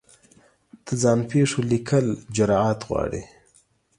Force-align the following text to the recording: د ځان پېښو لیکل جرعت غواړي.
د 0.85 0.87
ځان 1.01 1.19
پېښو 1.31 1.59
لیکل 1.71 2.05
جرعت 2.35 2.79
غواړي. 2.87 3.23